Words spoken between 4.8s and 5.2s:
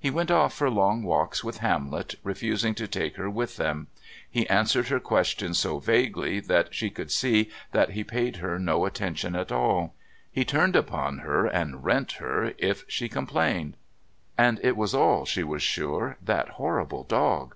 her